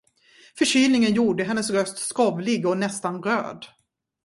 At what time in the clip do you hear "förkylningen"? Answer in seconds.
0.57-1.13